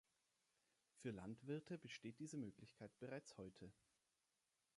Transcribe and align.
Für 0.95 1.11
Landwirte 1.11 1.77
besteht 1.77 2.17
diese 2.17 2.35
Möglichkeit 2.37 2.89
bereits 2.97 3.37
heute. 3.37 3.71